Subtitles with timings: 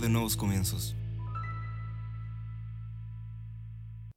[0.00, 0.96] de nuevos comienzos.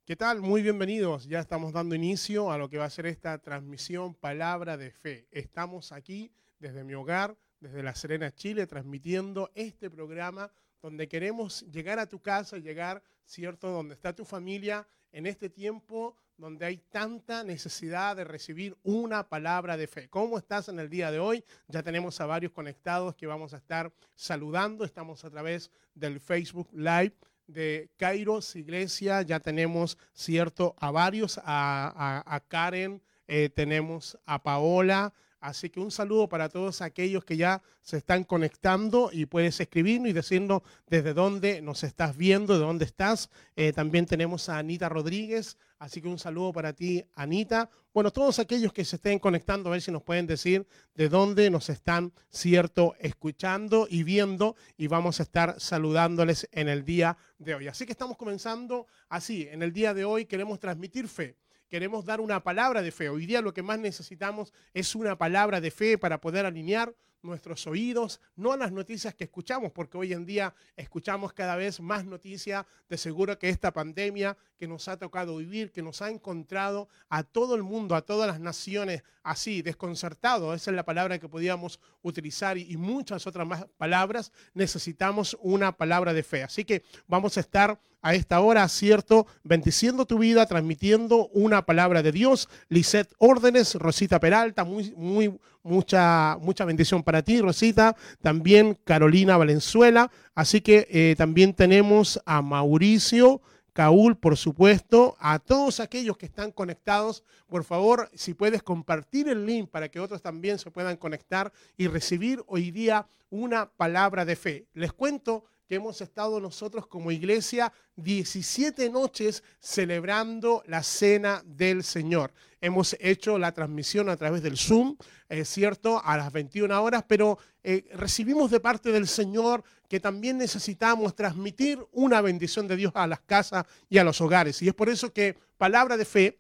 [0.05, 0.41] ¿Qué tal?
[0.41, 1.27] Muy bienvenidos.
[1.27, 5.27] Ya estamos dando inicio a lo que va a ser esta transmisión Palabra de Fe.
[5.31, 11.99] Estamos aquí desde mi hogar, desde La Serena, Chile, transmitiendo este programa donde queremos llegar
[11.99, 17.43] a tu casa, llegar, ¿cierto?, donde está tu familia en este tiempo donde hay tanta
[17.43, 20.07] necesidad de recibir una palabra de fe.
[20.07, 21.43] ¿Cómo estás en el día de hoy?
[21.67, 24.85] Ya tenemos a varios conectados que vamos a estar saludando.
[24.85, 27.15] Estamos a través del Facebook Live
[27.47, 29.23] de Kairos Iglesia.
[29.23, 35.13] Ya tenemos, cierto, a varios, a, Karen, eh, tenemos a Paola.
[35.39, 40.09] Así que un saludo para todos aquellos que ya se están conectando y puedes escribirnos
[40.09, 43.29] y decirnos desde dónde nos estás viendo, de dónde estás.
[43.55, 47.69] Eh, también tenemos a Anita Rodríguez, así que un saludo para ti, Anita.
[47.93, 51.51] Bueno, todos aquellos que se estén conectando, a ver si nos pueden decir de dónde
[51.51, 57.53] nos están, cierto, escuchando y viendo y vamos a estar saludándoles en el día de
[57.53, 57.67] hoy.
[57.67, 59.47] Así que estamos comenzando así.
[59.51, 61.37] En el día de hoy queremos transmitir fe
[61.69, 63.09] queremos dar una palabra de fe.
[63.09, 67.67] Hoy día lo que más necesitamos es una palabra de fe para poder alinear nuestros
[67.67, 72.05] oídos, no a las noticias que escuchamos, porque hoy en día escuchamos cada vez más
[72.05, 76.87] noticias de seguro que esta pandemia que nos ha tocado vivir, que nos ha encontrado
[77.09, 81.27] a todo el mundo, a todas las naciones así, desconcertado, esa es la palabra que
[81.27, 86.43] podíamos utilizar y, muchas otras más palabras, necesitamos una palabra de fe.
[86.43, 92.03] Así que vamos a estar a esta hora, cierto, bendiciendo tu vida, transmitiendo una palabra
[92.03, 92.49] de Dios.
[92.69, 97.95] Lisette Órdenes, Rosita Peralta, muy, muy, mucha, mucha bendición para ti, Rosita.
[98.21, 100.11] También Carolina Valenzuela.
[100.35, 103.41] Así que eh, también tenemos a Mauricio.
[103.73, 109.45] Caúl, por supuesto, a todos aquellos que están conectados, por favor, si puedes compartir el
[109.45, 114.35] link para que otros también se puedan conectar y recibir hoy día una palabra de
[114.35, 114.65] fe.
[114.73, 122.33] Les cuento que hemos estado nosotros como iglesia 17 noches celebrando la cena del Señor.
[122.61, 124.95] Hemos hecho la transmisión a través del Zoom,
[125.29, 130.37] es cierto, a las 21 horas, pero eh, recibimos de parte del Señor que también
[130.37, 134.61] necesitamos transmitir una bendición de Dios a las casas y a los hogares.
[134.61, 136.39] Y es por eso que palabra de fe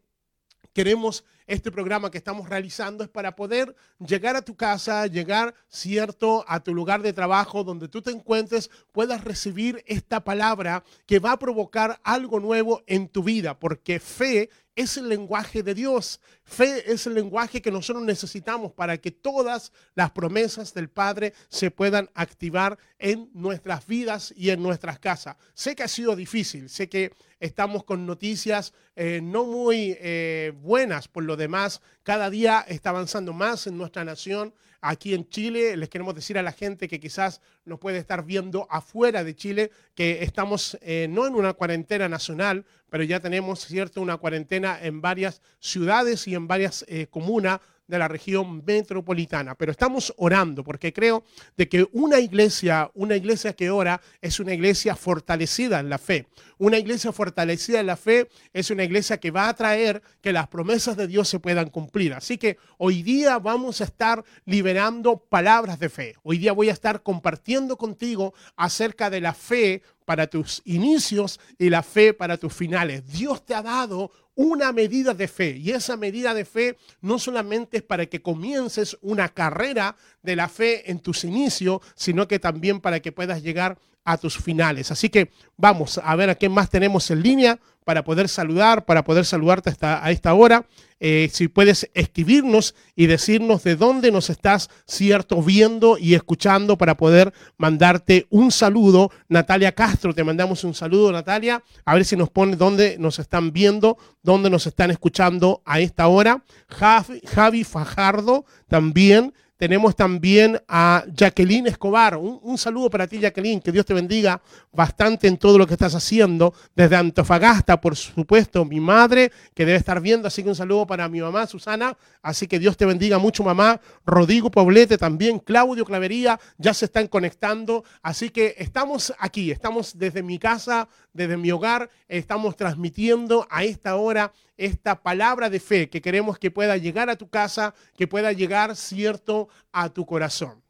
[0.73, 3.75] queremos este programa que estamos realizando es para poder
[4.05, 8.69] llegar a tu casa, llegar, cierto, a tu lugar de trabajo donde tú te encuentres,
[8.91, 14.49] puedas recibir esta palabra que va a provocar algo nuevo en tu vida, porque fe
[14.77, 16.21] es el lenguaje de Dios.
[16.43, 21.71] Fe es el lenguaje que nosotros necesitamos para que todas las promesas del Padre se
[21.71, 25.35] puedan activar en nuestras vidas y en nuestras casas.
[25.55, 31.07] Sé que ha sido difícil, sé que estamos con noticias eh, no muy eh, buenas
[31.07, 31.81] por lo demás.
[32.03, 34.53] Cada día está avanzando más en nuestra nación.
[34.81, 38.67] Aquí en Chile les queremos decir a la gente que quizás nos puede estar viendo
[38.69, 44.01] afuera de Chile que estamos eh, no en una cuarentena nacional, pero ya tenemos cierto
[44.01, 49.55] una cuarentena en varias ciudades y en varias eh, comunas de la región metropolitana.
[49.55, 51.23] Pero estamos orando porque creo
[51.55, 56.27] de que una iglesia, una iglesia que ora es una iglesia fortalecida en la fe.
[56.57, 60.47] Una iglesia fortalecida en la fe es una iglesia que va a traer que las
[60.47, 62.13] promesas de Dios se puedan cumplir.
[62.13, 66.15] Así que hoy día vamos a estar liberando palabras de fe.
[66.23, 71.69] Hoy día voy a estar compartiendo contigo acerca de la fe para tus inicios y
[71.69, 73.05] la fe para tus finales.
[73.11, 77.77] Dios te ha dado una medida de fe y esa medida de fe no solamente
[77.77, 82.79] es para que comiences una carrera de la fe en tus inicios, sino que también
[82.79, 84.91] para que puedas llegar a tus finales.
[84.91, 89.03] Así que vamos a ver a quién más tenemos en línea para poder saludar, para
[89.03, 90.65] poder saludarte hasta a esta hora.
[90.99, 96.97] Eh, si puedes escribirnos y decirnos de dónde nos estás, cierto, viendo y escuchando para
[96.97, 99.11] poder mandarte un saludo.
[99.29, 101.63] Natalia Castro, te mandamos un saludo, Natalia.
[101.85, 106.07] A ver si nos pone dónde nos están viendo, dónde nos están escuchando a esta
[106.07, 106.43] hora.
[106.67, 109.33] Javi, Javi Fajardo también.
[109.57, 112.15] Tenemos también a Jacqueline Escobar.
[112.15, 113.59] Un, saludo para ti, Jacqueline.
[113.59, 114.39] Que Dios te bendiga
[114.71, 116.53] bastante en todo lo que estás haciendo.
[116.75, 120.27] Desde Antofagasta, por supuesto, mi madre, que debe estar viendo.
[120.27, 121.97] Así que un saludo para mi mamá, Susana.
[122.21, 123.81] Así que Dios te bendiga mucho, mamá.
[124.05, 125.39] Rodrigo Poblete también.
[125.39, 127.83] Claudio Clavería, ya se están conectando.
[128.03, 129.49] Así que estamos aquí.
[129.49, 131.89] Estamos desde mi casa, desde mi hogar.
[132.07, 137.15] Estamos transmitiendo a esta hora esta palabra de fe que queremos que pueda llegar a
[137.15, 140.61] tu casa, que pueda llegar, cierto, a tu corazón.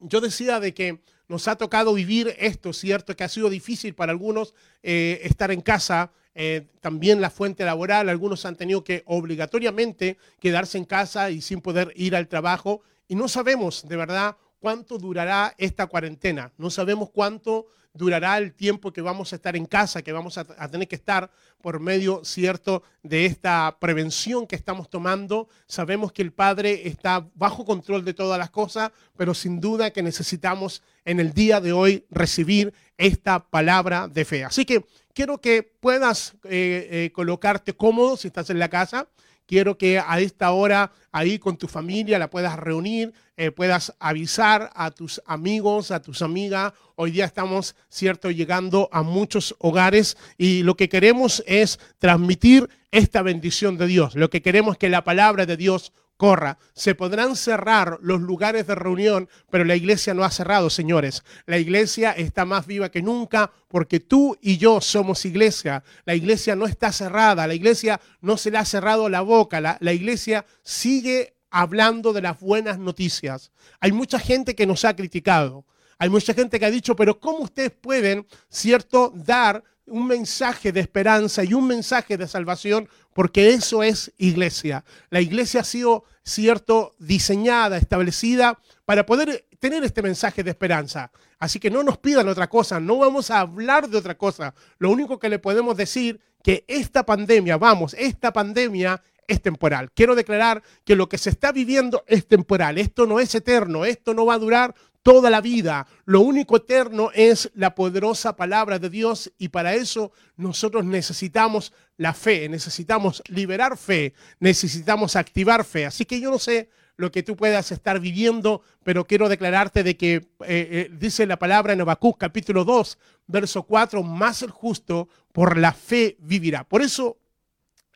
[0.00, 3.16] Yo decía de que nos ha tocado vivir esto, ¿cierto?
[3.16, 8.08] Que ha sido difícil para algunos eh, estar en casa, eh, también la fuente laboral,
[8.08, 12.82] algunos han tenido que obligatoriamente quedarse en casa y sin poder ir al trabajo.
[13.08, 18.92] Y no sabemos de verdad cuánto durará esta cuarentena, no sabemos cuánto durará el tiempo
[18.92, 21.30] que vamos a estar en casa, que vamos a, tener que estar
[21.60, 25.48] por medio, cierto, de esta prevención que estamos tomando.
[25.66, 30.02] Sabemos que el Padre está bajo control de todas las cosas, pero sin duda que
[30.02, 34.44] necesitamos en el día de hoy recibir esta palabra de fe.
[34.44, 39.08] Así que quiero que puedas eh, eh, colocarte cómodo si estás en la casa.
[39.46, 44.70] Quiero que a esta hora ahí con tu familia la puedas reunir, eh, puedas avisar
[44.74, 46.72] a tus amigos, a tus amigas.
[46.94, 53.22] Hoy día estamos, cierto, llegando a muchos hogares y lo que queremos es transmitir esta
[53.22, 54.14] bendición de Dios.
[54.14, 55.92] Lo que queremos es que la palabra de Dios
[56.22, 56.56] corra.
[56.72, 61.24] Se podrán cerrar los lugares de reunión, pero la iglesia no ha cerrado, señores.
[61.46, 65.82] La iglesia está más viva que nunca porque tú y yo somos iglesia.
[66.04, 69.78] La iglesia no está cerrada, la iglesia no se le ha cerrado la boca, la,
[69.80, 73.50] la iglesia sigue hablando de las buenas noticias.
[73.80, 75.64] Hay mucha gente que nos ha criticado.
[75.98, 80.80] Hay mucha gente que ha dicho, pero ¿cómo ustedes pueden, cierto, dar un mensaje de
[80.80, 84.84] esperanza y un mensaje de salvación, porque eso es iglesia.
[85.10, 91.10] La iglesia ha sido, cierto, diseñada, establecida para poder tener este mensaje de esperanza.
[91.38, 94.54] Así que no nos pidan otra cosa, no vamos a hablar de otra cosa.
[94.78, 99.90] Lo único que le podemos decir que esta pandemia, vamos, esta pandemia es temporal.
[99.92, 102.78] Quiero declarar que lo que se está viviendo es temporal.
[102.78, 105.86] Esto no es eterno, esto no va a durar toda la vida.
[106.04, 112.14] Lo único eterno es la poderosa palabra de Dios y para eso nosotros necesitamos la
[112.14, 115.86] fe, necesitamos liberar fe, necesitamos activar fe.
[115.86, 119.96] Así que yo no sé lo que tú puedas estar viviendo, pero quiero declararte de
[119.96, 125.08] que eh, eh, dice la palabra en Habacuc capítulo 2, verso 4, más el justo
[125.32, 126.64] por la fe vivirá.
[126.64, 127.18] Por eso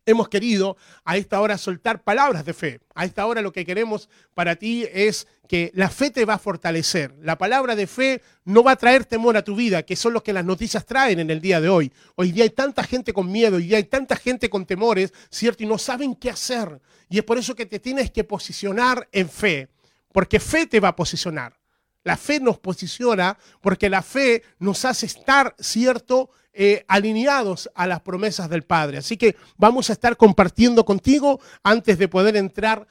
[0.06, 2.80] hemos querido a esta hora soltar palabras de fe.
[2.94, 6.38] A esta hora lo que queremos para ti es que la fe te va a
[6.38, 7.14] fortalecer.
[7.20, 10.22] La palabra de fe no va a traer temor a tu vida, que son los
[10.22, 11.92] que las noticias traen en el día de hoy.
[12.14, 15.64] Hoy día hay tanta gente con miedo, hoy día hay tanta gente con temores, ¿cierto?
[15.64, 16.80] Y no saben qué hacer.
[17.08, 19.68] Y es por eso que te tienes que posicionar en fe,
[20.12, 21.54] porque fe te va a posicionar.
[22.06, 28.00] La fe nos posiciona porque la fe nos hace estar, ¿cierto?, eh, alineados a las
[28.00, 28.98] promesas del Padre.
[28.98, 32.86] Así que vamos a estar compartiendo contigo antes de poder entrar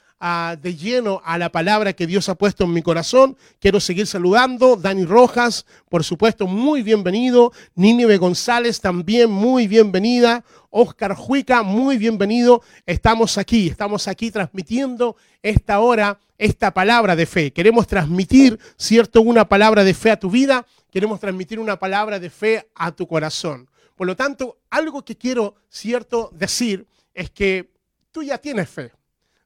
[0.60, 3.38] de lleno a la palabra que Dios ha puesto en mi corazón.
[3.60, 4.76] Quiero seguir saludando.
[4.76, 7.52] Dani Rojas, por supuesto, muy bienvenido.
[7.76, 10.44] Nínive González, también muy bienvenida.
[10.72, 12.64] Oscar Juica, muy bienvenido.
[12.88, 17.54] Estamos aquí, estamos aquí transmitiendo esta hora, esta palabra de fe.
[17.54, 20.66] Queremos transmitir, ¿cierto?, una palabra de fe a tu vida.
[20.90, 23.70] Queremos transmitir una palabra de fe a tu corazón.
[23.96, 27.70] Por lo tanto, algo que quiero, ¿cierto?, decir es que
[28.12, 28.92] tú ya tienes fe.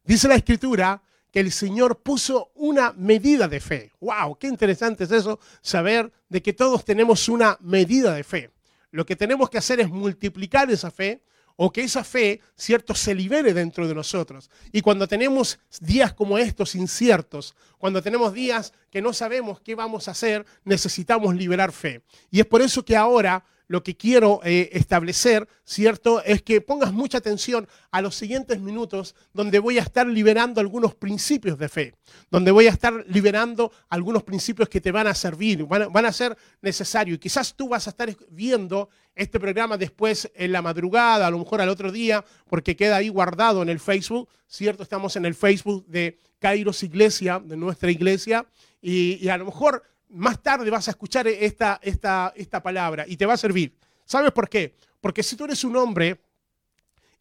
[0.09, 3.91] Dice la escritura que el Señor puso una medida de fe.
[3.99, 4.39] ¡Wow!
[4.39, 8.49] Qué interesante es eso, saber de que todos tenemos una medida de fe.
[8.89, 11.21] Lo que tenemos que hacer es multiplicar esa fe
[11.57, 14.49] o que esa fe, cierto, se libere dentro de nosotros.
[14.71, 20.07] Y cuando tenemos días como estos inciertos, cuando tenemos días que no sabemos qué vamos
[20.07, 22.01] a hacer, necesitamos liberar fe.
[22.31, 26.23] Y es por eso que ahora lo que quiero eh, establecer, ¿cierto?
[26.23, 30.95] Es que pongas mucha atención a los siguientes minutos donde voy a estar liberando algunos
[30.95, 31.93] principios de fe,
[32.31, 36.35] donde voy a estar liberando algunos principios que te van a servir, van a, ser
[36.63, 37.17] necesarios.
[37.17, 41.37] Y quizás tú vas a estar viendo este programa después en la madrugada, a lo
[41.37, 44.81] mejor al otro día, porque queda ahí guardado en el Facebook, ¿cierto?
[44.81, 48.47] Estamos en el Facebook de Kairos Iglesia, de nuestra iglesia,
[48.81, 53.17] y, y a lo mejor más tarde vas a escuchar esta, esta, esta palabra y
[53.17, 53.75] te va a servir.
[54.05, 54.75] ¿Sabes por qué?
[55.01, 56.19] Porque si tú eres un hombre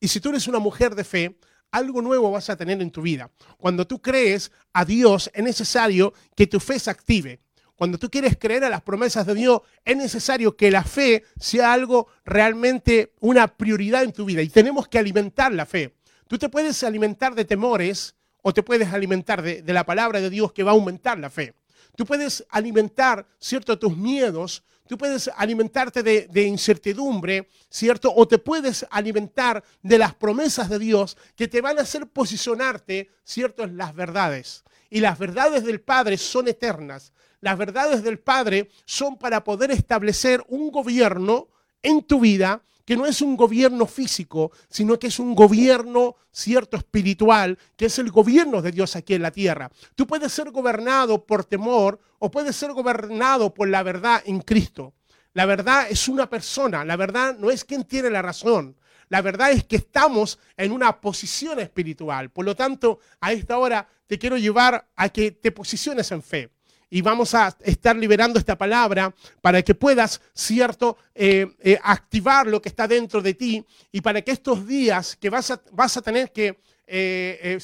[0.01, 1.39] y si tú eres una mujer de fe,
[1.71, 3.31] algo nuevo vas a tener en tu vida.
[3.59, 7.41] Cuando tú crees a Dios, es necesario que tu fe se active.
[7.75, 11.73] Cuando tú quieres creer a las promesas de Dios, es necesario que la fe sea
[11.73, 15.95] algo realmente una prioridad en tu vida y tenemos que alimentar la fe.
[16.27, 20.31] Tú te puedes alimentar de temores o te puedes alimentar de, de la palabra de
[20.31, 21.55] Dios que va a aumentar la fe.
[21.99, 28.15] Tú puedes alimentar, ¿cierto?, tus miedos, tú puedes alimentarte de, de, incertidumbre, ¿cierto?
[28.15, 33.11] O te puedes alimentar de las promesas de Dios que te van a hacer posicionarte,
[33.25, 34.63] ¿cierto?, en las verdades.
[34.91, 37.13] Y las verdades del Padre son eternas.
[37.41, 41.49] Las verdades del Padre son para poder establecer un gobierno
[41.83, 46.79] en tu vida que no es un gobierno físico, sino que es un gobierno cierto
[46.79, 49.71] espiritual, que es el gobierno de Dios aquí en la tierra.
[49.95, 54.95] Tú puedes ser gobernado por temor o puedes ser gobernado por la verdad en Cristo.
[55.35, 58.75] La verdad es una persona, la verdad no es quien tiene la razón.
[59.11, 62.31] La verdad es que estamos en una posición espiritual.
[62.31, 66.51] Por lo tanto, a esta hora te quiero llevar a que te posiciones en fe
[66.91, 72.63] y vamos a estar liberando esta palabra para que puedas, cierto, eh, eh, activar lo
[72.63, 76.03] que está dentro de ti y para que estos días que vas a, vas a
[76.03, 77.59] tener que eh,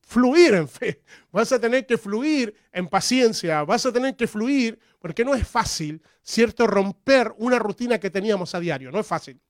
[0.00, 4.78] fluir en fe, vas a tener que fluir en paciencia, vas a tener que fluir,
[4.98, 9.40] porque no es fácil, cierto, romper una rutina que teníamos a diario, no es fácil.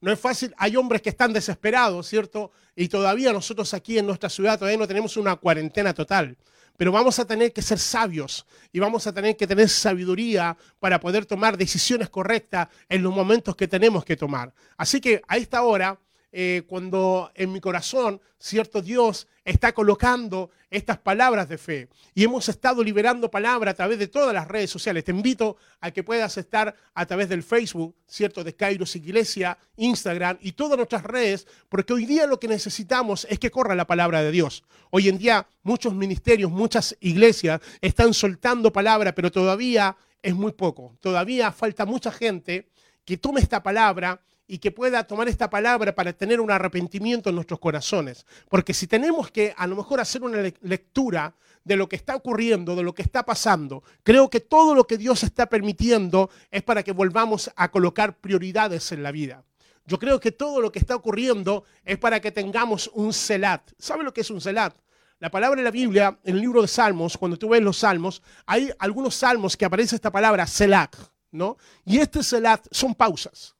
[0.00, 2.50] No es fácil, hay hombres que están desesperados, ¿cierto?
[2.74, 6.36] Y todavía nosotros aquí en nuestra ciudad todavía no tenemos una cuarentena total
[6.76, 11.00] pero vamos a tener que ser sabios y vamos a tener que tener sabiduría para
[11.00, 14.52] poder tomar decisiones correctas en los momentos que tenemos que tomar.
[14.76, 15.98] Así que a esta hora
[16.32, 21.88] eh, cuando en mi corazón, cierto Dios está colocando estas palabras de fe.
[22.14, 25.04] Y hemos estado liberando palabra a través de todas las redes sociales.
[25.04, 30.38] Te invito a que puedas estar a través del Facebook, cierto, de Kairos Iglesia, Instagram
[30.40, 34.22] y todas nuestras redes, porque hoy día lo que necesitamos es que corra la palabra
[34.22, 34.64] de Dios.
[34.90, 40.96] Hoy en día muchos ministerios, muchas iglesias están soltando palabra, pero todavía es muy poco.
[41.00, 42.68] Todavía falta mucha gente
[43.04, 47.36] que tome esta palabra y que pueda tomar esta palabra para tener un arrepentimiento en
[47.36, 48.26] nuestros corazones.
[48.48, 51.34] Porque si tenemos que a lo mejor hacer una lectura
[51.64, 54.98] de lo que está ocurriendo, de lo que está pasando, creo que todo lo que
[54.98, 59.44] Dios está permitiendo es para que volvamos a colocar prioridades en la vida.
[59.86, 63.62] Yo creo que todo lo que está ocurriendo es para que tengamos un celat.
[63.78, 64.74] ¿Sabe lo que es un celat?
[65.18, 68.22] La palabra en la Biblia, en el libro de Salmos, cuando tú ves los Salmos,
[68.44, 70.96] hay algunos salmos que aparece esta palabra selat,
[71.30, 71.56] ¿no?
[71.84, 73.54] Y este selat son pausas.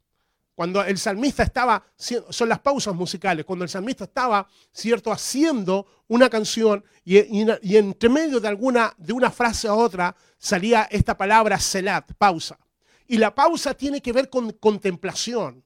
[0.55, 6.29] Cuando el salmista estaba, son las pausas musicales, cuando el salmista estaba, cierto, haciendo una
[6.29, 12.13] canción y, entre medio de alguna, de una frase a otra, salía esta palabra selat,
[12.19, 12.59] pausa.
[13.07, 15.65] Y la pausa tiene que ver con contemplación.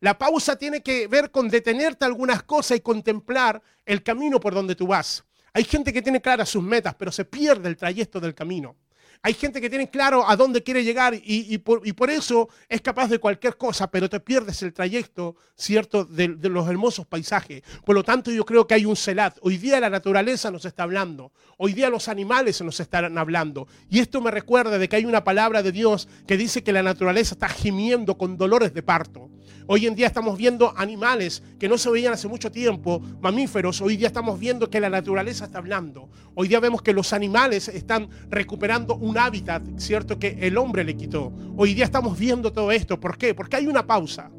[0.00, 4.74] La pausa tiene que ver con detenerte algunas cosas y contemplar el camino por donde
[4.74, 5.24] tú vas.
[5.54, 8.76] Hay gente que tiene claras sus metas, pero se pierde el trayecto del camino.
[9.22, 13.18] Hay gente que tiene claro a dónde quiere llegar y, por, eso es capaz de
[13.18, 17.62] cualquier cosa, pero te pierdes el trayecto, ¿cierto?, de, los hermosos paisajes.
[17.84, 19.36] Por lo tanto, yo creo que hay un celat.
[19.40, 21.32] Hoy día la naturaleza nos está hablando.
[21.58, 23.66] Hoy día los animales nos están hablando.
[23.88, 26.82] Y esto me recuerda de que hay una palabra de Dios que dice que la
[26.82, 29.30] naturaleza está gimiendo con dolores de parto.
[29.68, 33.80] Hoy en día estamos viendo animales que no se veían hace mucho tiempo, mamíferos.
[33.80, 36.08] Hoy día estamos viendo que la naturaleza está hablando.
[36.36, 40.20] Hoy día vemos que los animales están recuperando un hábitat, ¿cierto?
[40.20, 41.32] Que el hombre le quitó.
[41.56, 43.00] Hoy día estamos viendo todo esto.
[43.00, 43.34] ¿Por qué?
[43.34, 44.30] Porque hay una pausa.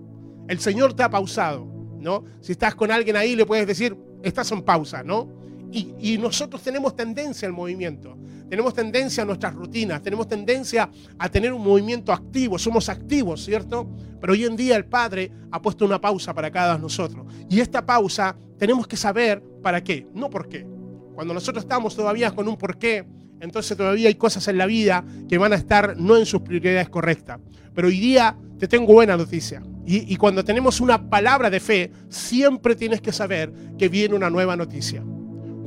[0.48, 1.68] El Señor te ha pausado,
[2.00, 2.24] ¿no?
[2.40, 5.30] Si estás con alguien ahí, le puedes decir, estás en pausa, ¿no?
[5.74, 8.18] Y, y nosotros tenemos tendencia al movimiento
[8.50, 13.90] tenemos tendencia a nuestras rutinas, tenemos tendencia a tener un movimiento activo, somos activos, ¿cierto?
[14.20, 17.26] Pero hoy en día el Padre ha puesto una pausa para cada uno de nosotros.
[17.50, 20.66] Y esta pausa tenemos que saber para qué, no por qué.
[21.14, 23.06] Cuando nosotros estamos todavía con un por qué,
[23.40, 26.90] entonces todavía hay cosas en la vida que van a estar no en sus prioridades
[26.90, 27.40] correctas.
[27.74, 29.62] Pero hoy día te tengo buena noticia.
[29.86, 34.30] Y, y cuando tenemos una palabra de fe, siempre tienes que saber que viene una
[34.30, 35.04] nueva noticia.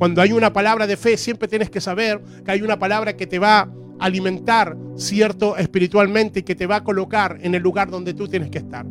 [0.01, 3.27] Cuando hay una palabra de fe, siempre tienes que saber que hay una palabra que
[3.27, 7.91] te va a alimentar, cierto, espiritualmente y que te va a colocar en el lugar
[7.91, 8.83] donde tú tienes que estar.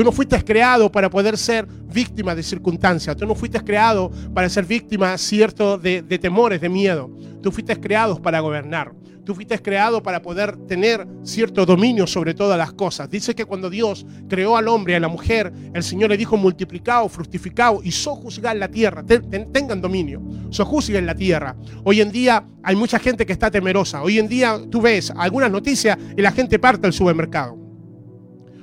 [0.00, 3.14] Tú no fuiste creado para poder ser víctima de circunstancias.
[3.14, 7.10] Tú no fuiste creado para ser víctima, cierto, de, de temores, de miedo.
[7.42, 8.94] Tú fuiste creado para gobernar.
[9.26, 13.10] Tú fuiste creado para poder tener cierto dominio sobre todas las cosas.
[13.10, 16.38] Dice que cuando Dios creó al hombre y a la mujer, el Señor le dijo
[16.38, 19.04] multiplicado, fructificado y sojuzgar la tierra.
[19.04, 21.56] tengan dominio, sojuzguen la tierra.
[21.84, 24.02] Hoy en día hay mucha gente que está temerosa.
[24.02, 27.59] Hoy en día tú ves algunas noticias y la gente parte al supermercado.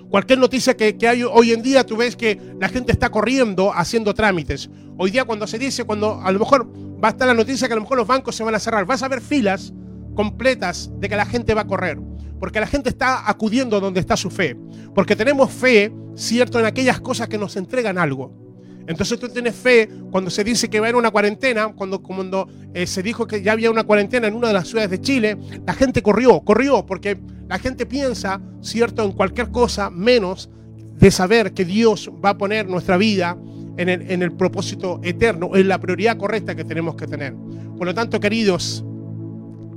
[0.10, 3.74] Cualquier noticia que, que, hay hoy en día, tú ves que la gente está corriendo
[3.74, 4.70] haciendo trámites.
[4.98, 6.72] Hoy día cuando se dice, cuando a lo mejor
[7.04, 8.86] va a estar la noticia que a lo mejor los bancos se van a cerrar,
[8.86, 9.74] vas a ver filas
[10.16, 12.00] completas de que la gente va a correr.
[12.40, 14.56] Porque la gente está acudiendo donde está su fe.
[14.94, 18.47] Porque tenemos fe, cierto, en aquellas cosas que nos entregan algo.
[18.88, 22.48] Entonces tú tienes fe cuando se dice que va a haber una cuarentena, cuando, cuando
[22.74, 25.38] eh, se dijo que ya había una cuarentena en una de las ciudades de Chile,
[25.66, 27.18] la gente corrió, corrió, porque
[27.48, 30.50] la gente piensa, cierto, en cualquier cosa menos
[30.98, 33.38] de saber que Dios va a poner nuestra vida
[33.78, 37.36] en el, en el propósito eterno, en la prioridad correcta que tenemos que tener.
[37.78, 38.84] Por lo tanto, queridos,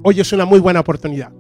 [0.03, 1.31] Hoy es una muy buena oportunidad.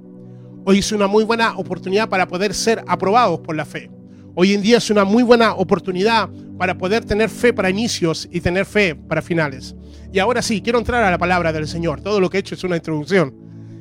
[0.66, 3.90] Hoy es una muy buena oportunidad para poder ser aprobados por la fe.
[4.34, 8.40] Hoy en día es una muy buena oportunidad para poder tener fe para inicios y
[8.40, 9.75] tener fe para finales.
[10.12, 12.00] Y ahora sí, quiero entrar a la palabra del Señor.
[12.00, 13.34] Todo lo que he hecho es una introducción.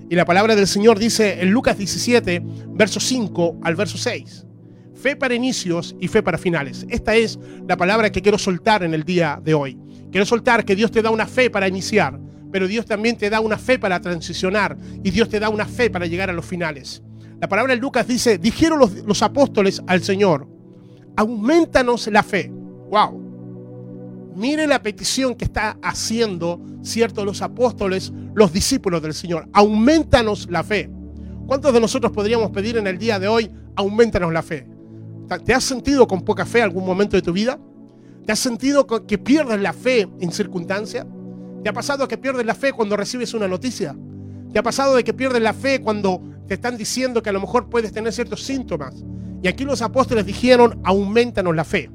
[0.10, 4.46] Y la palabra del Señor dice en Lucas 17, verso 5 al verso 6.
[4.96, 6.86] Fe para inicios y fe para finales.
[6.90, 7.38] Esta es
[7.68, 9.78] la palabra que quiero soltar en el día de hoy.
[10.12, 12.20] Quiero soltar que Dios te da una fe para iniciar,
[12.52, 15.92] pero Dios también te da una fe para transicionar y Dios te da una fe
[15.92, 17.04] para llegar a los finales.
[17.42, 20.48] La palabra de Lucas dice, dijeron los, apóstoles al Señor,
[21.16, 22.52] aumentanos la fe.
[22.90, 24.34] Wow.
[24.36, 27.24] Mire la petición que está haciendo, ¿cierto?
[27.24, 29.48] Los apóstoles, los discípulos del Señor.
[29.54, 30.90] Aumentanos la fe.
[31.48, 34.68] ¿Cuántos de nosotros podríamos pedir en el día de hoy, aumentanos la fe?
[35.46, 37.58] ¿Te has sentido con poca fe algún momento de tu vida?
[38.26, 41.06] ¿Te has sentido que pierdes la fe en circunstancias?
[41.64, 43.96] ¿Te ha pasado que pierdes la fe cuando recibes una noticia?
[44.52, 47.40] ¿Te ha pasado de que pierdes la fe cuando te están diciendo que a lo
[47.40, 48.96] mejor puedes tener ciertos síntomas?
[49.42, 51.90] Y aquí los apóstoles dijeron, aumentanos la fe.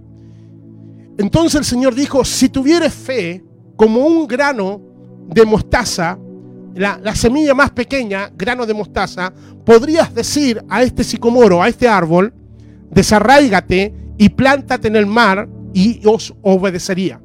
[1.18, 3.44] Entonces el Señor dijo, si tuvieres fe
[3.76, 4.80] como un grano
[5.28, 6.18] de mostaza,
[6.74, 9.32] la, la, semilla más pequeña, grano de mostaza,
[9.64, 12.32] podrías decir a este sicomoro, a este árbol,
[12.90, 17.20] desarráigate y plántate en el mar y os obedecería.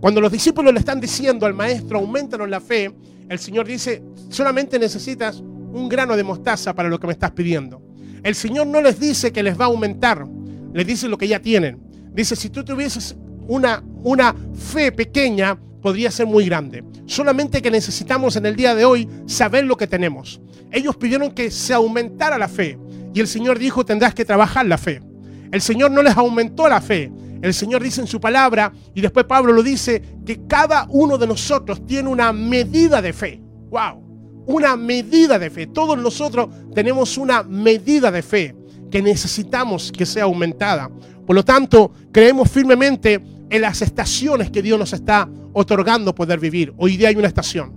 [0.00, 2.92] Cuando los discípulos le están diciendo al maestro, aumentanos la fe,
[3.28, 7.82] el Señor dice, solamente necesitas un grano de mostaza para lo que me estás pidiendo.
[8.22, 10.26] El Señor no les dice que les va a aumentar,
[10.72, 11.80] les dice lo que ya tienen.
[12.12, 13.16] Dice, si tú tuvieses
[13.48, 16.84] una, una fe pequeña, podría ser muy grande.
[17.06, 20.40] Solamente que necesitamos en el día de hoy saber lo que tenemos.
[20.70, 22.78] Ellos pidieron que se aumentara la fe
[23.12, 25.02] y el Señor dijo, tendrás que trabajar la fe.
[25.50, 27.12] El Señor no les aumentó la fe.
[27.42, 31.26] El Señor dice en su palabra, y después Pablo lo dice, que cada uno de
[31.26, 33.42] nosotros tiene una medida de fe.
[33.68, 34.01] ¡Wow!
[34.46, 35.66] Una medida de fe.
[35.66, 38.56] Todos nosotros tenemos una medida de fe
[38.90, 40.90] que necesitamos que sea aumentada.
[41.26, 46.72] Por lo tanto, creemos firmemente en las estaciones que Dios nos está otorgando poder vivir.
[46.76, 47.72] Hoy día hay una estación.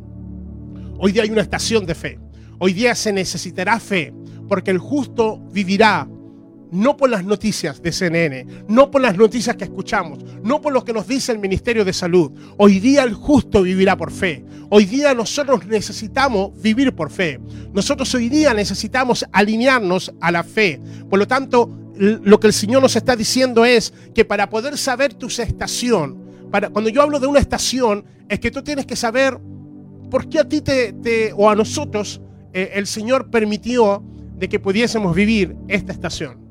[0.97, 2.19] Hoy día hay una estación de fe.
[2.57, 4.13] Hoy día se necesitará fe,
[4.47, 6.07] porque el justo vivirá
[6.75, 10.83] no por las noticias de CNN, no por las noticias que escuchamos, no por lo
[10.83, 12.31] que nos dice el Ministerio de Salud.
[12.57, 14.45] Hoy día el justo vivirá por fe.
[14.69, 17.39] Hoy día nosotros necesitamos vivir por fe.
[17.73, 20.79] Nosotros hoy día necesitamos alinearnos a la fe.
[21.09, 25.13] Por lo tanto, lo que el Señor nos está diciendo es que para poder saber
[25.13, 26.17] tu estación,
[26.51, 29.39] para, cuando yo hablo de una estación, es que tú tienes que saber
[30.11, 32.21] por qué a ti te, o a nosotros
[32.53, 34.03] eh, el Señor permitió
[34.37, 36.44] de que pudiésemos vivir esta estación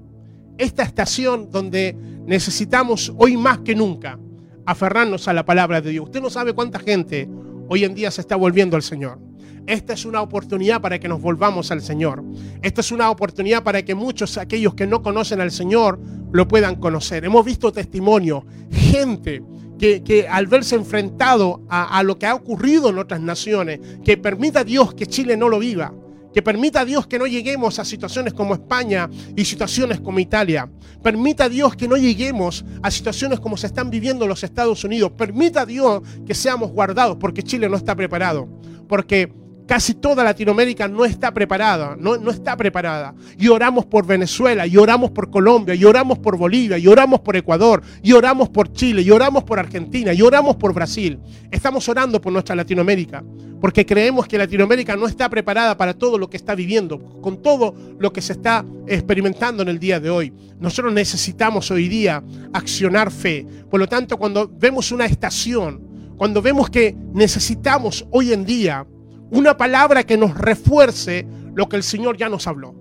[0.59, 4.19] esta estación donde necesitamos hoy más que nunca
[4.67, 6.07] aferrarnos a la palabra de Dios.
[6.07, 7.29] Usted no sabe cuánta gente
[7.69, 9.19] hoy en día se está volviendo al Señor.
[9.67, 12.23] Esta es una oportunidad para que nos volvamos al Señor.
[12.61, 15.99] Esta es una oportunidad para que muchos, aquellos que no conocen al Señor,
[16.33, 17.25] lo puedan conocer.
[17.25, 19.43] Hemos visto testimonio, gente
[19.79, 24.19] que, que, al verse enfrentado a, a, lo que ha ocurrido en otras naciones, que
[24.19, 25.95] permita Dios que Chile no lo viva,
[26.35, 30.68] que permita a Dios que no lleguemos a situaciones como España y situaciones como Italia.
[31.01, 34.83] Permita a Dios que no lleguemos a situaciones como se están viviendo en los Estados
[34.83, 35.12] Unidos.
[35.16, 38.49] Permita a Dios que seamos guardados porque Chile no está preparado.
[38.88, 39.33] Porque
[39.66, 43.14] Casi toda Latinoamérica no está preparada, no, está preparada.
[43.38, 47.35] Y oramos por Venezuela, y oramos por Colombia, y oramos por Bolivia, y oramos por
[47.35, 51.18] Ecuador, y oramos por Chile, y oramos por Argentina, y oramos por Brasil.
[51.50, 53.24] Estamos orando por nuestra Latinoamérica,
[53.59, 57.74] porque creemos que Latinoamérica no está preparada para todo lo que está viviendo, con todo
[57.98, 60.31] lo que se está experimentando en el día de hoy.
[60.61, 62.22] Nosotros necesitamos hoy día
[62.53, 63.46] accionar fe.
[63.70, 65.81] Por lo tanto, cuando vemos una estación,
[66.18, 68.87] cuando vemos que necesitamos hoy en día
[69.35, 72.75] una palabra que nos refuerce lo que el Señor ya nos habló.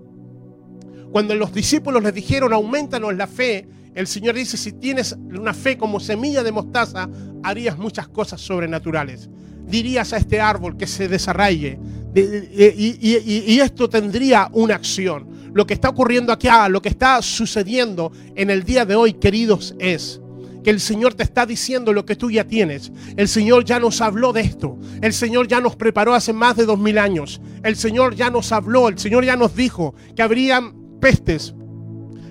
[1.11, 5.77] Cuando los discípulos les dijeron, aumentanos la fe, el Señor dice, si tienes una fe
[5.77, 7.09] como semilla de mostaza,
[7.43, 9.29] harías muchas cosas sobrenaturales.
[9.65, 11.79] Dirías a este árbol que se desarraigue
[12.15, 15.27] y, esto tendría una acción.
[15.53, 19.75] Lo que está ocurriendo aquí, lo que está sucediendo en el día de hoy, queridos,
[19.79, 20.19] es
[20.63, 22.91] que el Señor te está diciendo lo que tú ya tienes.
[23.17, 24.78] El Señor ya nos habló de esto.
[25.02, 27.41] El Señor ya nos preparó hace más de dos mil años.
[27.63, 28.88] El Señor ya nos habló.
[28.88, 31.54] El Señor ya nos dijo que habrían pestes,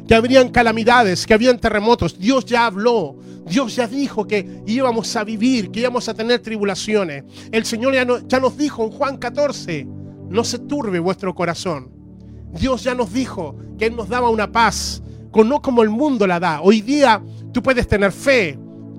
[0.09, 2.19] que habrían calamidades, que habrían terremotos.
[2.19, 3.17] Dios ya habló.
[3.47, 7.25] Dios ya dijo que íbamos a vivir, que íbamos a tener tribulaciones.
[7.51, 9.87] El Señor ya, nos dijo en Juan 14,
[10.31, 11.91] no se turbe vuestro corazón.
[12.53, 15.03] Dios ya nos dijo que Él nos daba una paz,
[15.35, 16.61] no como el mundo la da.
[16.61, 18.59] Hoy día Tú puedes tener fe,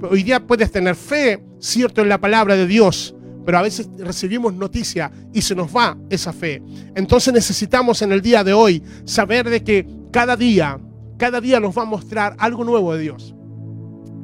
[0.10, 4.54] hoy día puedes tener fe, cierto, en la palabra de Dios, pero a veces recibimos
[4.54, 6.62] noticia y se nos va esa fe.
[6.96, 10.80] Entonces necesitamos en el día de hoy saber de que cada día,
[11.18, 13.36] cada día nos va a mostrar algo nuevo de Dios.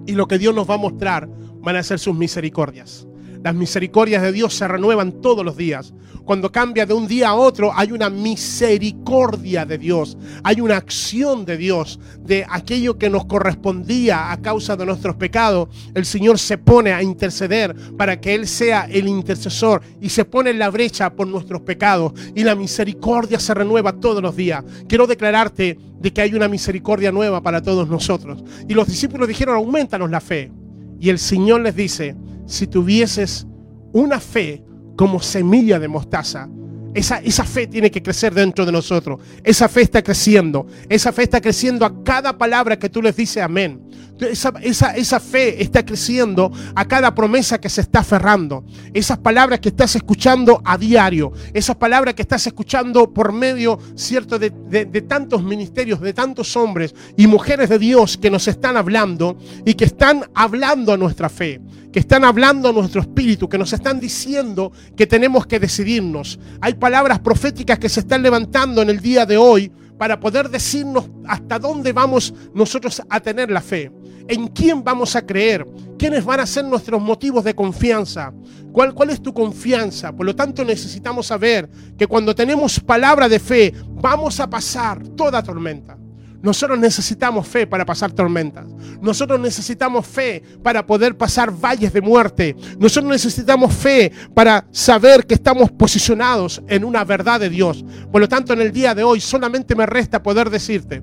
[0.06, 1.30] Y lo que Dios nos va a mostrar
[1.62, 3.09] van a ser sus misericordias.
[3.44, 5.94] Las misericordias de Dios se renuevan todos los días.
[6.26, 10.18] Cuando cambia de un día a otro, hay una misericordia de Dios.
[10.44, 12.00] Hay una acción de Dios.
[12.20, 17.02] De aquello que nos correspondía a causa de nuestros pecados, el Señor se pone a
[17.02, 21.62] interceder para que Él sea el intercesor y se pone en la brecha por nuestros
[21.62, 22.14] pecados.
[22.36, 24.64] Y la misericordia se renueva todos los días.
[24.88, 28.44] Quiero declararte de que hay una misericordia nueva para todos nosotros.
[28.68, 30.52] Y los discípulos dijeron, aumentanos la fe.
[31.00, 32.16] Y el Señor les dice,
[32.50, 33.46] si tuvieses
[33.94, 34.64] una fe
[34.98, 36.50] como semilla de mostaza,
[36.96, 39.22] esa, esa, fe tiene que crecer dentro de nosotros.
[39.44, 40.66] Esa fe está creciendo.
[40.90, 43.80] Esa fe está creciendo a cada palabra que tú les dices amén.
[44.20, 48.66] Esa, esa, esa, fe está creciendo a cada promesa que se está aferrando.
[48.92, 51.32] Esas palabras que estás escuchando a diario.
[51.54, 56.58] Esas palabras que estás escuchando por medio, cierto, de, de, de tantos ministerios, de tantos
[56.58, 61.30] hombres y mujeres de Dios que nos están hablando y que están hablando a nuestra
[61.30, 66.40] fe que están hablando a nuestro espíritu, que nos están diciendo que tenemos que decidirnos.
[66.62, 71.10] Hay palabras proféticas que se están levantando en el día de hoy para poder decirnos
[71.28, 73.92] hasta dónde vamos nosotros a tener la fe,
[74.28, 78.32] en quién vamos a creer, quiénes van a ser nuestros motivos de confianza,
[78.72, 80.16] cuál, cuál es tu confianza.
[80.16, 85.44] Por lo tanto necesitamos saber que cuando tenemos palabra de fe vamos a pasar toda
[85.44, 85.98] tormenta.
[86.42, 88.66] Nosotros necesitamos fe para pasar tormentas.
[89.02, 92.56] Nosotros necesitamos fe para poder pasar valles de muerte.
[92.78, 97.84] Nosotros necesitamos fe para saber que estamos posicionados en una verdad de Dios.
[98.12, 101.02] Por lo tanto, en el día de hoy solamente me resta poder decirte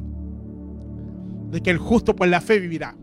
[1.51, 2.97] de que el justo por la fe vivirá.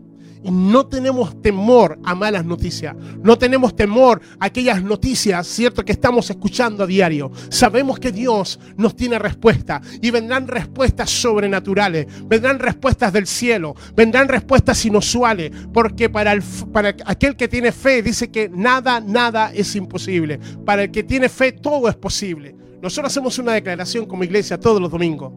[0.44, 2.94] No tenemos temor a malas noticias.
[3.22, 7.30] No tenemos temor a aquellas noticias, ¿cierto?, que estamos escuchando a diario.
[7.48, 9.80] Sabemos que Dios nos tiene respuesta.
[10.02, 12.06] Y vendrán respuestas sobrenaturales.
[12.26, 13.74] Vendrán respuestas del cielo.
[13.96, 15.50] Vendrán respuestas inusuales.
[15.72, 16.36] Porque para,
[16.72, 20.38] para aquel que tiene fe dice que nada, nada es imposible.
[20.64, 22.54] Para el que tiene fe todo es posible.
[22.82, 25.32] Nosotros hacemos una declaración como iglesia todos los domingos.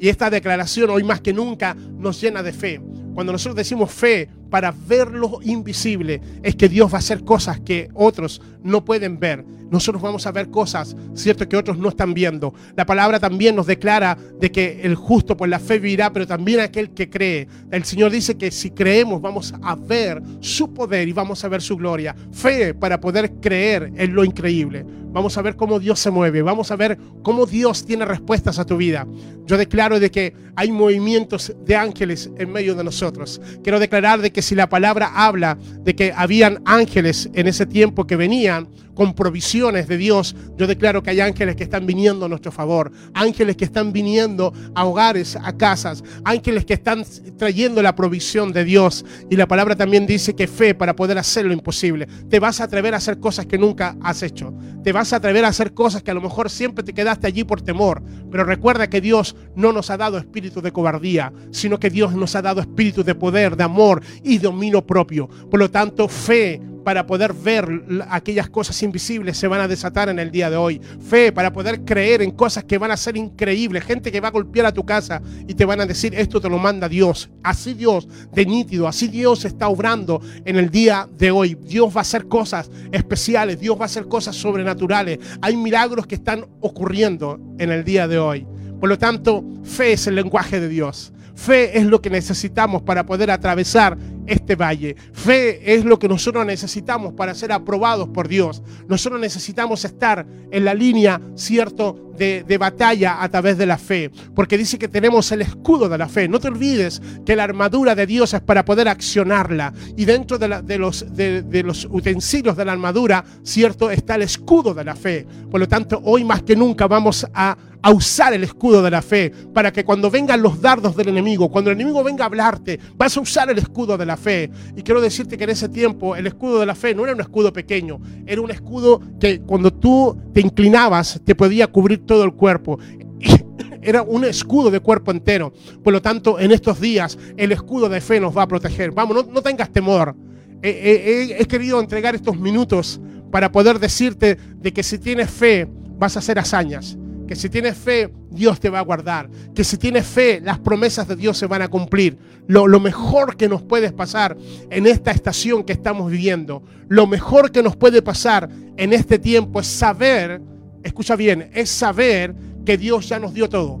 [0.00, 2.80] Y esta declaración hoy más que nunca nos llena de fe.
[3.18, 7.60] Cuando nosotros decimos fe para ver lo invisible, es que Dios va a hacer cosas
[7.60, 9.44] que otros no pueden ver.
[9.70, 12.54] Nosotros vamos a ver cosas, cierto, que otros no están viendo.
[12.74, 16.60] La palabra también nos declara de que el justo por la fe vivirá, pero también
[16.60, 17.46] aquel que cree.
[17.70, 21.60] El Señor dice que si creemos vamos a ver su poder y vamos a ver
[21.60, 22.14] su gloria.
[22.32, 24.84] Fe para poder creer en lo increíble.
[25.10, 26.42] Vamos a ver cómo Dios se mueve.
[26.42, 29.06] Vamos a ver cómo Dios tiene respuestas a tu vida.
[29.46, 33.40] Yo declaro de que hay movimientos de ángeles en medio de nosotros.
[33.62, 38.06] Quiero declarar de que si la palabra habla de que habían ángeles en ese tiempo
[38.06, 42.28] que venían con provisiones de Dios, yo declaro que hay ángeles que están viniendo a
[42.28, 47.04] nuestro favor, ángeles que están viniendo a hogares, a casas, ángeles que están
[47.36, 49.04] trayendo la provisión de Dios.
[49.30, 52.08] Y la palabra también dice que fe para poder hacer lo imposible.
[52.28, 54.52] Te vas a atrever a hacer cosas que nunca has hecho.
[54.82, 57.44] Te vas a atrever a hacer cosas que a lo mejor siempre te quedaste allí
[57.44, 58.02] por temor.
[58.32, 62.34] Pero recuerda que Dios no nos ha dado espíritu de cobardía, sino que Dios nos
[62.34, 65.28] ha dado espíritu de poder, de amor y dominio propio.
[65.48, 67.68] Por lo tanto, fe para poder ver
[68.08, 70.80] aquellas cosas invisibles se van a desatar en el día de hoy.
[71.06, 73.84] Fe para poder creer en cosas que van a ser increíbles.
[73.84, 76.48] Gente que va a golpear a tu casa y te van a decir, esto te
[76.48, 77.28] lo manda Dios.
[77.42, 81.58] Así Dios de nítido, así Dios está obrando en el día de hoy.
[81.60, 85.18] Dios va a hacer cosas especiales, Dios va a hacer cosas sobrenaturales.
[85.42, 88.46] Hay milagros que están ocurriendo en el día de hoy.
[88.80, 91.12] Por lo tanto, fe es el lenguaje de Dios.
[91.38, 93.96] Fe es lo que necesitamos para poder atravesar
[94.26, 94.96] este valle.
[95.12, 98.60] Fe es lo que nosotros necesitamos para ser aprobados por Dios.
[98.88, 104.10] Nosotros necesitamos estar en la línea, cierto, de, de, batalla a través de la fe.
[104.34, 106.26] Porque dice que tenemos el escudo de la fe.
[106.26, 109.72] No te olvides que la armadura de Dios es para poder accionarla.
[109.96, 114.84] Y dentro de, los, de los utensilios de la armadura, cierto, está el escudo de
[114.84, 115.24] la fe.
[115.48, 119.02] Por lo tanto, hoy más que nunca vamos a a usar el escudo de la
[119.02, 122.78] fe para que cuando vengan los dardos del enemigo, cuando el enemigo venga a hablarte,
[122.96, 124.50] vas a usar el escudo de la fe.
[124.76, 127.20] Y quiero decirte que en ese tiempo el escudo de la fe no era un
[127.20, 132.32] escudo pequeño, era un escudo que cuando tú te inclinabas te podía cubrir todo el
[132.32, 132.78] cuerpo.
[133.80, 135.52] Era un escudo de cuerpo entero.
[135.84, 138.90] Por lo tanto, en estos días el escudo de fe nos va a proteger.
[138.90, 140.16] Vamos, no, no tengas temor.
[140.60, 145.68] He, he, he querido entregar estos minutos para poder decirte de que si tienes fe
[145.96, 149.76] vas a hacer hazañas que si tienes fe, Dios te va a guardar, que si
[149.76, 152.18] tienes fe, las promesas de Dios se van a cumplir.
[152.48, 154.36] Lo, mejor que nos puede pasar
[154.70, 159.60] en esta estación que estamos viviendo, lo mejor que nos puede pasar en este tiempo
[159.60, 160.40] es saber,
[160.82, 163.78] escucha bien, es saber que Dios ya nos dio todo.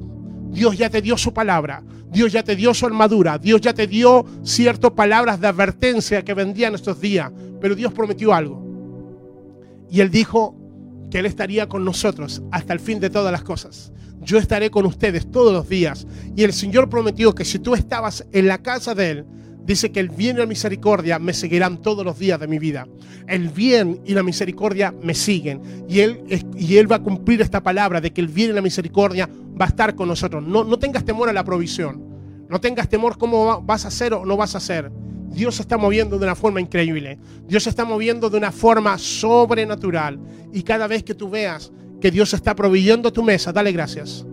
[0.50, 1.82] Dios ya te dio su palabra.
[2.10, 6.32] Dios ya te dio su armadura, Dios ya te dio ciertas palabras de advertencia que
[6.32, 7.30] vendrían estos días,
[7.60, 8.64] pero Dios prometió algo.
[9.90, 10.57] Y Él dijo
[11.10, 13.92] que Él estaría con nosotros hasta el fin de todas las cosas.
[14.20, 16.06] Yo estaré con ustedes todos los días.
[16.36, 19.26] Y el Señor prometió que si tú estabas en la casa de Él,
[19.64, 22.86] dice que el bien y la misericordia me seguirán todos los días de mi vida.
[23.26, 25.60] El bien y la misericordia me siguen.
[25.88, 26.24] Y Él,
[26.56, 29.28] y él va a cumplir esta palabra de que el bien y la misericordia
[29.60, 30.42] va a estar con nosotros.
[30.42, 32.02] No, no tengas temor a la provisión.
[32.48, 34.90] No tengas temor cómo vas a hacer o no vas a hacer.
[35.30, 37.18] Dios se está moviendo de una forma increíble.
[37.46, 40.18] Dios se está moviendo de una forma sobrenatural.
[40.52, 44.24] Y cada vez que tú veas que Dios está proveyendo tu mesa, dale gracias.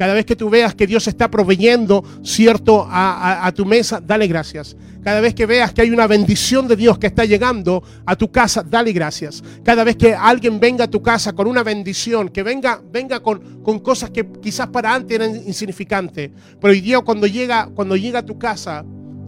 [0.00, 4.74] Cada vez que tú veas que Dios está proveyendo, cierto, a, tu mesa, dale gracias.
[5.02, 8.32] Cada vez que veas que hay una bendición de Dios que está llegando a tu
[8.32, 9.42] casa, dale gracias.
[9.62, 13.60] Cada vez que alguien venga a tu casa con una bendición, que venga, venga con,
[13.80, 18.24] cosas que quizás para antes eran insignificantes, pero hoy día cuando llega, cuando llega a
[18.24, 18.82] tu casa,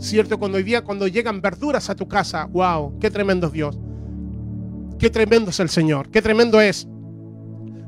[0.08, 3.78] cierto, cuando hoy día cuando llegan verduras a tu casa, wow, qué tremendo es Dios.
[4.98, 6.86] Qué tremendo es el Señor, qué tremendo es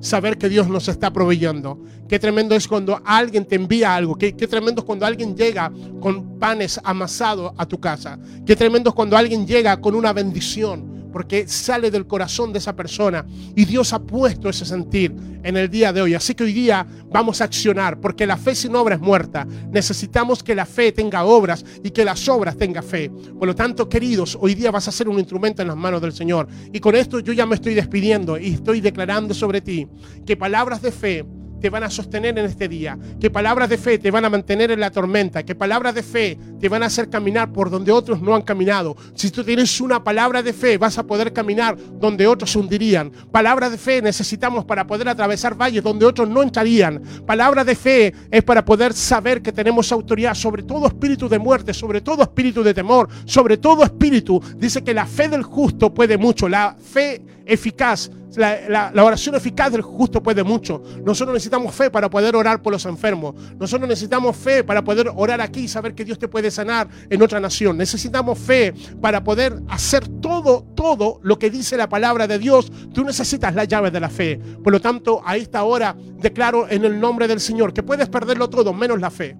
[0.00, 1.82] saber que Dios nos está proveyendo.
[2.08, 4.16] Qué tremendo es cuando alguien te envía algo.
[4.16, 8.18] Qué, qué, tremendo es cuando alguien llega con panes amasados a tu casa.
[8.44, 12.74] Qué tremendo es cuando alguien llega con una bendición porque sale del corazón de esa
[12.74, 13.24] persona
[13.54, 16.12] y Dios ha puesto ese sentir en el día de hoy.
[16.14, 19.46] Así que hoy día vamos a accionar, porque la fe sin obra es muerta.
[19.70, 23.12] Necesitamos que la fe tenga obras y que las obras tengan fe.
[23.38, 26.12] Por lo tanto, queridos, hoy día vas a ser un instrumento en las manos del
[26.12, 26.48] Señor.
[26.72, 29.86] Y con esto yo ya me estoy despidiendo y estoy declarando sobre ti
[30.26, 31.24] que palabras de fe
[31.64, 34.70] te van a sostener en este día, que palabras de fe te van a mantener
[34.70, 38.20] en la tormenta, que palabras de fe te van a hacer caminar por donde otros
[38.20, 38.94] no han caminado.
[39.14, 43.10] Si tú tienes una palabra de fe, vas a poder caminar donde otros hundirían.
[43.32, 47.00] Palabras de fe necesitamos para poder atravesar valles donde otros no entrarían.
[47.24, 51.72] Palabra de fe es para poder saber que tenemos autoridad sobre todo espíritu de muerte,
[51.72, 54.38] sobre todo espíritu de temor, sobre todo espíritu.
[54.58, 59.82] Dice que la fe del justo puede mucho, la fe eficaz la, oración eficaz del
[59.82, 60.82] justo puede mucho.
[61.04, 63.34] Nosotros necesitamos fe para poder orar por los enfermos.
[63.58, 67.22] Nosotros necesitamos fe para poder orar aquí y saber que Dios te puede sanar en
[67.22, 67.76] otra nación.
[67.76, 72.70] Necesitamos fe para poder hacer todo, todo lo que dice la palabra de Dios.
[72.92, 74.40] Tú necesitas la llave de la fe.
[74.62, 78.48] Por lo tanto, a esta hora declaro en el nombre del Señor que puedes perderlo
[78.48, 79.36] todo menos la fe.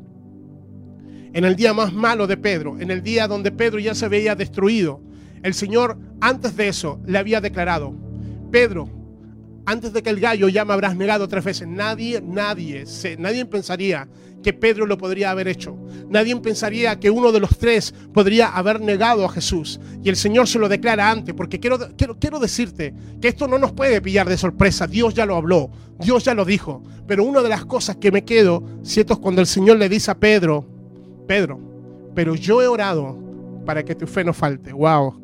[1.32, 4.36] En el día más malo de Pedro, en el día donde Pedro ya se veía
[4.36, 5.00] destruido,
[5.44, 7.94] el Señor antes de eso le había declarado,
[8.50, 8.88] Pedro,
[9.66, 11.68] antes de que el gallo ya me habrás negado tres veces.
[11.68, 12.84] Nadie, nadie,
[13.18, 14.08] nadie pensaría
[14.42, 15.76] que Pedro lo podría haber hecho.
[16.08, 19.78] Nadie pensaría que uno de los tres podría haber negado a Jesús.
[20.02, 23.58] Y el Señor se lo declara antes, porque quiero, quiero, quiero decirte que esto no
[23.58, 24.86] nos puede pillar de sorpresa.
[24.86, 26.82] Dios ya lo habló, Dios ya lo dijo.
[27.06, 30.10] Pero una de las cosas que me quedo, cierto, es cuando el Señor le dice
[30.10, 30.66] a Pedro,
[31.26, 31.60] Pedro,
[32.14, 33.18] pero yo he orado
[33.66, 34.72] para que tu fe no falte.
[34.72, 35.23] Wow.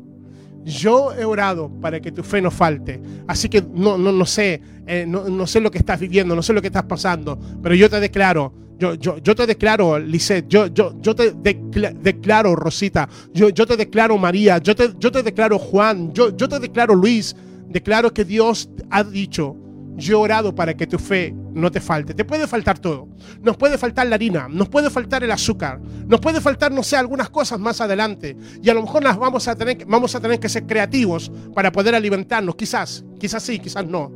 [0.63, 3.01] Yo he orado para que tu fe no falte.
[3.27, 6.53] Así que no, no, no sé, eh, no, sé lo que estás viviendo, no sé
[6.53, 10.67] lo que estás pasando, pero yo te declaro, yo, yo, yo te declaro, Lisette, yo,
[10.67, 15.59] yo, yo te declaro, Rosita, yo, yo te declaro, María, yo te, yo te declaro,
[15.59, 17.35] Juan, yo, yo te declaro, Luis,
[17.67, 19.55] declaro que Dios ha dicho
[19.95, 22.13] yo he orado para que tu fe no te falte.
[22.13, 23.07] Te puede faltar todo.
[23.41, 26.97] Nos puede faltar la harina, nos puede faltar el azúcar, nos puede faltar, no sé,
[26.97, 28.35] algunas cosas más adelante.
[28.61, 31.71] Y a lo mejor las vamos a tener, vamos a tener que ser creativos para
[31.71, 32.55] poder alimentarnos.
[32.55, 34.11] Quizás, quizás sí, quizás no.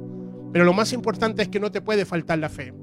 [0.52, 2.74] Pero lo más importante es que no te puede faltar la fe.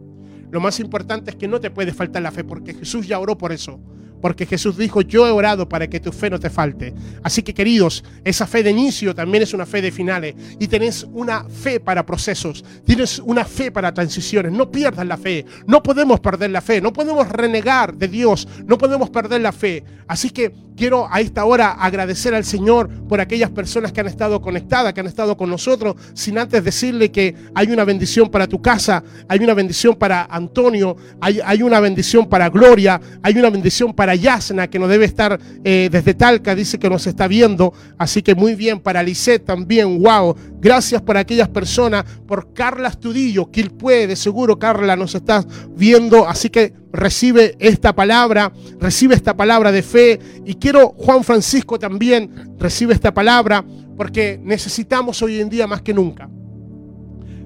[0.51, 3.39] Lo más importante es que no te puede faltar la fe porque Jesús ya oró
[3.39, 3.81] por eso
[4.23, 6.95] porque Jesús dijo, yo he orado para que tu fe no te falte.
[7.23, 11.07] Así que queridos, esa fe de inicio también es una fe de finales y tenés
[11.13, 14.53] una fe para procesos, tienes una fe para transiciones.
[14.53, 18.79] No pierdas la fe, no podemos perder la fe, no podemos renegar de Dios, no
[18.79, 19.83] podemos perder la fe.
[20.07, 24.41] Así que quiero a esta hora agradecer al Señor por aquellas personas que han estado
[24.43, 28.61] conectadas, que han estado con nosotros, sin antes decirle que hay una bendición para tu
[28.61, 33.95] casa, hay una bendición para Antonio, hay, hay una bendición para Gloria, hay una bendición
[33.95, 37.73] para Yasna, que nos debe estar eh, desde Talca, dice que nos está viendo.
[37.97, 40.37] Así que muy bien, para Lisette también, wow.
[40.61, 46.29] Gracias por aquellas personas, por Carla Estudillo, él puede, seguro Carla nos está viendo.
[46.29, 50.21] Así que recibe esta palabra, recibe esta palabra de fe.
[50.45, 53.65] Y quiero, Juan Francisco también, recibe esta palabra,
[53.97, 56.29] porque necesitamos hoy en día más que nunca.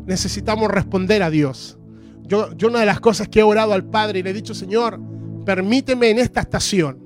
[0.05, 1.79] Necesitamos responder a Dios.
[2.23, 4.55] Yo, yo una de las cosas que he orado al Padre y le he dicho,
[4.55, 5.01] Señor,
[5.45, 6.99] permíteme en esta estación,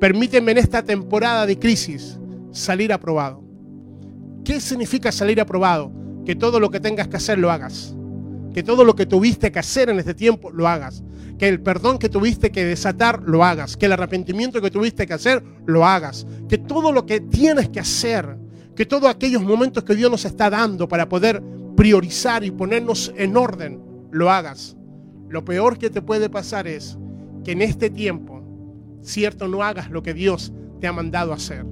[0.00, 2.18] permíteme en esta temporada de crisis
[2.50, 3.42] salir aprobado.
[4.44, 5.92] ¿Qué significa salir aprobado?
[6.24, 7.94] Que todo lo que tengas que hacer lo hagas.
[8.54, 11.02] Que todo lo que tuviste que hacer en este tiempo, lo hagas.
[11.38, 13.76] Que el perdón que tuviste que desatar, lo hagas.
[13.76, 16.26] Que el arrepentimiento que tuviste que hacer, lo hagas.
[16.48, 18.36] Que todo lo que tienes que hacer,
[18.74, 21.42] que todos aquellos momentos que Dios nos está dando para poder
[21.76, 24.76] priorizar y ponernos en orden, lo hagas.
[25.28, 26.98] Lo peor que te puede pasar es
[27.44, 28.42] que en este tiempo,
[29.02, 31.64] cierto, no hagas lo que Dios te ha mandado hacer.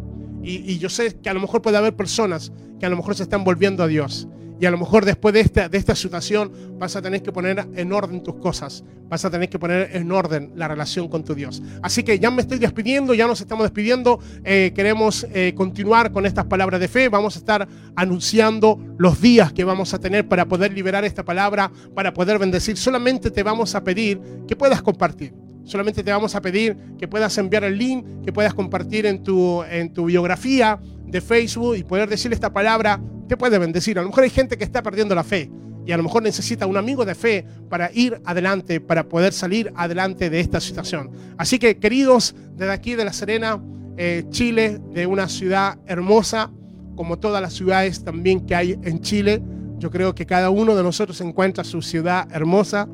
[0.42, 3.24] Y, yo sé que a lo mejor puede haber personas que a lo mejor se
[3.24, 4.28] están volviendo a Dios.
[4.60, 8.22] Y a lo mejor después de esta, situación vas a tener que poner en orden
[8.22, 11.62] tus cosas, vas a tener que poner en orden la relación con tu Dios.
[11.80, 14.18] Así que ya me estoy despidiendo, ya nos estamos despidiendo.
[14.44, 17.08] Eh, queremos eh, continuar con estas palabras de fe.
[17.08, 21.70] Vamos a estar anunciando los días que vamos a tener para poder liberar esta palabra,
[21.94, 22.76] para poder bendecir.
[22.76, 25.32] Solamente te vamos a pedir que puedas compartir.
[25.62, 29.64] Solamente te vamos a pedir que puedas enviar el link, que puedas compartir en tu
[30.06, 33.98] biografía de Facebook y poder decir esta palabra, te puede bendecir.
[33.98, 35.50] A lo mejor hay gente que está perdiendo la fe
[35.86, 39.72] y a lo mejor necesita un amigo de fe para ir adelante, para poder salir
[39.74, 41.10] adelante de esta situación.
[41.36, 43.60] Así que queridos, desde aquí de La Serena,
[43.96, 46.50] eh, Chile, de una ciudad hermosa,
[46.94, 49.42] como todas las ciudades también que hay en Chile,
[49.78, 52.88] yo creo que cada uno de nosotros encuentra su ciudad hermosa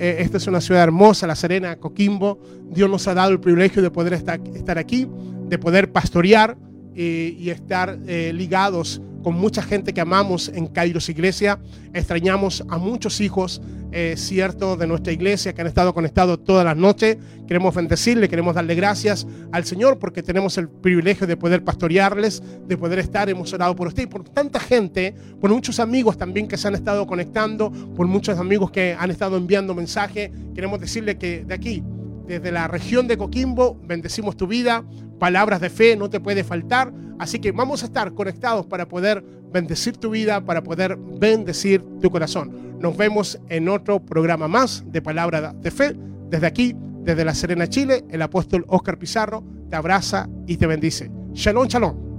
[0.00, 2.40] eh, esta es una ciudad hermosa, La Serena, Coquimbo.
[2.70, 5.06] Dios nos ha dado el privilegio de poder estar aquí,
[5.46, 6.56] de poder pastorear
[7.02, 11.58] eh, y estar eh, ligados con mucha gente que amamos en Kairos Iglesia.
[11.94, 16.76] Extrañamos a muchos hijos, eh, cierto, de nuestra iglesia que han estado conectados todas las
[16.76, 17.16] noches.
[17.48, 22.76] Queremos bendecirle, queremos darle gracias al Señor porque tenemos el privilegio de poder pastorearles, de
[22.76, 23.30] poder estar.
[23.30, 26.74] Hemos orado por usted y por tanta gente, por muchos amigos también que se han
[26.74, 30.30] estado conectando, por muchos amigos que han estado enviando mensajes.
[30.54, 31.82] Queremos decirle que de aquí,
[32.26, 34.84] desde la región de Coquimbo, bendecimos tu vida,
[35.20, 36.92] palabras de fe no te puede faltar.
[37.20, 42.10] Así que vamos a estar conectados para poder bendecir tu vida, para poder bendecir tu
[42.10, 42.78] corazón.
[42.80, 45.94] Nos vemos en otro programa más de palabra de fe.
[46.28, 51.10] Desde aquí, desde La Serena, Chile, el apóstol Oscar Pizarro te abraza y te bendice.
[51.34, 52.10] Shalom, shalom.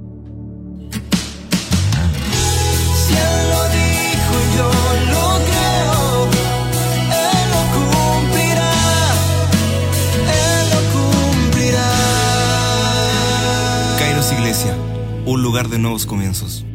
[15.26, 16.66] Un lugar de nuevos comienzos.